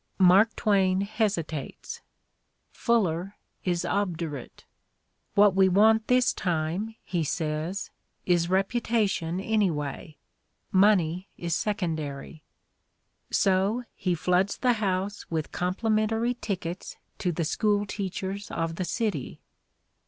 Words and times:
Mark 0.17 0.55
Twain 0.55 1.01
hesitates. 1.01 2.01
Fuller 2.71 3.37
is 3.63 3.85
obdurate. 3.85 4.65
"What 5.35 5.53
we 5.53 5.69
want 5.69 6.07
this 6.07 6.33
time," 6.33 6.95
he 7.03 7.23
says, 7.23 7.91
"is 8.25 8.49
reputation 8.49 9.39
any 9.39 9.69
way— 9.69 10.17
money 10.71 11.27
is 11.37 11.55
secondary." 11.55 12.41
So 13.29 13.83
he 13.95 14.15
floods 14.15 14.57
the 14.57 14.73
house 14.73 15.29
with 15.29 15.51
complimentary 15.51 16.33
tickets 16.33 16.97
to 17.19 17.31
the 17.31 17.45
school 17.45 17.85
teachers 17.85 18.49
of 18.49 18.77
the 18.77 18.85
city. 18.85 19.39